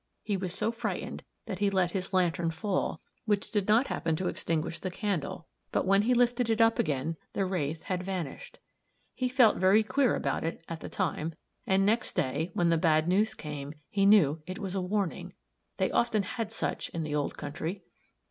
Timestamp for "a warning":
14.73-15.33